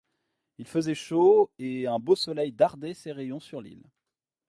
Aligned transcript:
Il 0.57 0.65
faisait 0.65 0.95
chaud, 0.95 1.51
et 1.59 1.85
un 1.85 1.99
beau 1.99 2.15
soleil 2.15 2.51
dardait 2.51 2.95
ses 2.95 3.11
rayons 3.11 3.39
sur 3.39 3.61
l’île 3.61 3.85